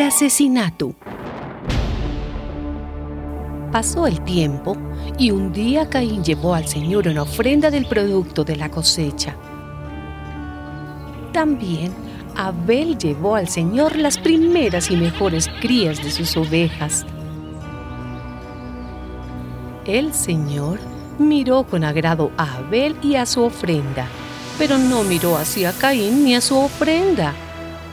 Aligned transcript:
asesinato. 0.00 0.94
Pasó 3.70 4.06
el 4.08 4.20
tiempo 4.22 4.76
y 5.16 5.30
un 5.30 5.52
día 5.52 5.88
Caín 5.88 6.24
llevó 6.24 6.54
al 6.54 6.66
Señor 6.66 7.06
una 7.06 7.22
ofrenda 7.22 7.70
del 7.70 7.86
producto 7.86 8.42
de 8.42 8.56
la 8.56 8.68
cosecha. 8.68 9.36
También 11.32 11.92
Abel 12.34 12.98
llevó 12.98 13.36
al 13.36 13.48
Señor 13.48 13.96
las 13.96 14.18
primeras 14.18 14.90
y 14.90 14.96
mejores 14.96 15.48
crías 15.60 16.02
de 16.02 16.10
sus 16.10 16.36
ovejas. 16.36 17.06
El 19.86 20.12
Señor 20.12 20.80
miró 21.18 21.62
con 21.62 21.84
agrado 21.84 22.32
a 22.36 22.56
Abel 22.56 22.96
y 23.02 23.14
a 23.14 23.26
su 23.26 23.42
ofrenda, 23.42 24.06
pero 24.58 24.78
no 24.78 25.04
miró 25.04 25.36
hacia 25.36 25.72
Caín 25.72 26.24
ni 26.24 26.34
a 26.34 26.40
su 26.40 26.58
ofrenda, 26.58 27.34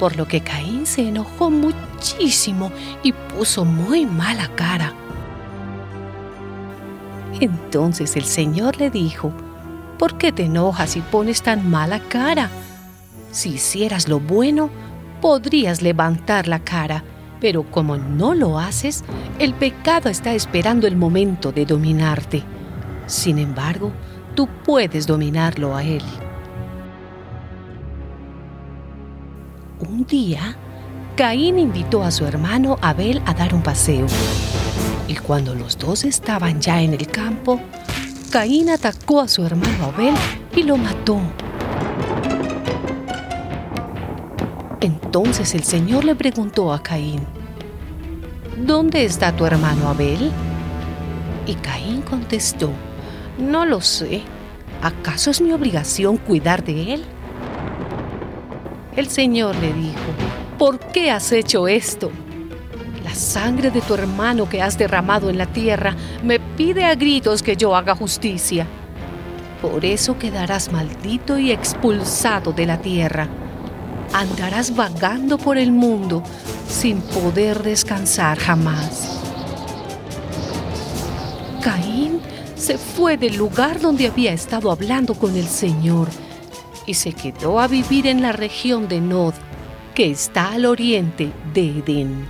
por 0.00 0.16
lo 0.16 0.26
que 0.26 0.40
Caín 0.40 0.86
se 0.86 1.06
enojó 1.06 1.50
muchísimo 1.50 2.72
y 3.02 3.12
puso 3.12 3.66
muy 3.66 4.06
mala 4.06 4.48
cara. 4.56 4.94
Entonces 7.38 8.16
el 8.16 8.24
Señor 8.24 8.78
le 8.78 8.90
dijo, 8.90 9.30
¿por 9.98 10.16
qué 10.16 10.32
te 10.32 10.44
enojas 10.44 10.96
y 10.96 11.02
pones 11.02 11.42
tan 11.42 11.70
mala 11.70 12.00
cara? 12.00 12.50
Si 13.30 13.50
hicieras 13.50 14.08
lo 14.08 14.20
bueno, 14.20 14.70
podrías 15.20 15.82
levantar 15.82 16.48
la 16.48 16.60
cara, 16.60 17.04
pero 17.38 17.70
como 17.70 17.98
no 17.98 18.34
lo 18.34 18.58
haces, 18.58 19.04
el 19.38 19.52
pecado 19.52 20.08
está 20.08 20.32
esperando 20.32 20.86
el 20.86 20.96
momento 20.96 21.52
de 21.52 21.66
dominarte. 21.66 22.42
Sin 23.06 23.38
embargo, 23.38 23.92
tú 24.34 24.48
puedes 24.64 25.06
dominarlo 25.06 25.76
a 25.76 25.84
él. 25.84 26.02
Un 29.80 30.04
día, 30.04 30.56
Caín 31.16 31.58
invitó 31.58 32.02
a 32.02 32.10
su 32.10 32.26
hermano 32.26 32.76
Abel 32.82 33.22
a 33.24 33.32
dar 33.32 33.54
un 33.54 33.62
paseo. 33.62 34.06
Y 35.08 35.14
cuando 35.14 35.54
los 35.54 35.78
dos 35.78 36.04
estaban 36.04 36.60
ya 36.60 36.82
en 36.82 36.92
el 36.92 37.06
campo, 37.06 37.58
Caín 38.30 38.68
atacó 38.68 39.22
a 39.22 39.28
su 39.28 39.42
hermano 39.44 39.86
Abel 39.86 40.14
y 40.54 40.64
lo 40.64 40.76
mató. 40.76 41.18
Entonces 44.82 45.54
el 45.54 45.64
Señor 45.64 46.04
le 46.04 46.14
preguntó 46.14 46.74
a 46.74 46.82
Caín, 46.82 47.26
¿Dónde 48.58 49.06
está 49.06 49.34
tu 49.34 49.46
hermano 49.46 49.88
Abel? 49.88 50.30
Y 51.46 51.54
Caín 51.54 52.02
contestó, 52.02 52.70
No 53.38 53.64
lo 53.64 53.80
sé. 53.80 54.20
¿Acaso 54.82 55.30
es 55.30 55.40
mi 55.40 55.52
obligación 55.52 56.18
cuidar 56.18 56.62
de 56.64 56.94
él? 56.94 57.04
El 59.00 59.08
Señor 59.08 59.56
le 59.56 59.72
dijo, 59.72 59.96
¿por 60.58 60.78
qué 60.78 61.10
has 61.10 61.32
hecho 61.32 61.68
esto? 61.68 62.10
La 63.02 63.14
sangre 63.14 63.70
de 63.70 63.80
tu 63.80 63.94
hermano 63.94 64.46
que 64.46 64.60
has 64.60 64.76
derramado 64.76 65.30
en 65.30 65.38
la 65.38 65.46
tierra 65.46 65.96
me 66.22 66.38
pide 66.38 66.84
a 66.84 66.94
gritos 66.96 67.42
que 67.42 67.56
yo 67.56 67.74
haga 67.74 67.96
justicia. 67.96 68.66
Por 69.62 69.86
eso 69.86 70.18
quedarás 70.18 70.70
maldito 70.70 71.38
y 71.38 71.50
expulsado 71.50 72.52
de 72.52 72.66
la 72.66 72.82
tierra 72.82 73.26
andarás 74.12 74.76
vagando 74.76 75.38
por 75.38 75.56
el 75.56 75.72
mundo 75.72 76.22
sin 76.68 77.00
poder 77.00 77.62
descansar 77.62 78.38
jamás. 78.38 79.18
Caín 81.62 82.20
se 82.54 82.76
fue 82.76 83.16
del 83.16 83.38
lugar 83.38 83.80
donde 83.80 84.08
había 84.08 84.34
estado 84.34 84.70
hablando 84.70 85.14
con 85.14 85.36
el 85.36 85.46
Señor 85.46 86.08
y 86.90 86.94
se 86.94 87.12
quedó 87.12 87.60
a 87.60 87.68
vivir 87.68 88.08
en 88.08 88.20
la 88.20 88.32
región 88.32 88.88
de 88.88 89.00
Nod, 89.00 89.34
que 89.94 90.10
está 90.10 90.50
al 90.54 90.66
oriente 90.66 91.30
de 91.54 91.78
Edén. 91.78 92.26